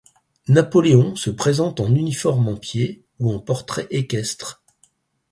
[0.47, 4.63] Napoléon se présente en uniforme en pied ou en portrait équestre.